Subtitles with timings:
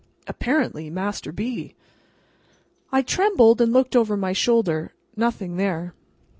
[0.25, 1.75] Apparently Master B.!
[2.91, 5.93] I trembled and looked over my shoulder; nothing there.